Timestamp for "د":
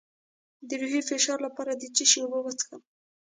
0.67-0.69, 1.75-1.83